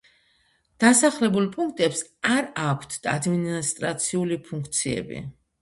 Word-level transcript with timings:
დასახლებულ 0.83 1.49
პუნქტებს 1.57 2.01
არ 2.37 2.49
აქვთ 2.65 2.99
ადმინისტრაციული 3.15 4.43
ფუნქციები. 4.49 5.25